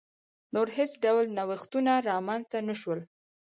نور 0.53 0.67
هېڅ 0.77 0.91
ډول 1.03 1.25
نوښتونه 1.37 1.93
رامنځته 2.09 2.57
نه 2.67 2.75
شول. 2.81 2.99